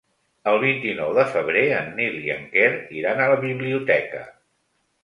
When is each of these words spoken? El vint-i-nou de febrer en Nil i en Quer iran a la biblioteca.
El 0.51 0.55
vint-i-nou 0.63 1.11
de 1.17 1.25
febrer 1.35 1.63
en 1.81 1.93
Nil 2.01 2.17
i 2.29 2.35
en 2.39 2.51
Quer 2.57 2.73
iran 3.03 3.23
a 3.27 3.33
la 3.35 3.41
biblioteca. 3.49 4.27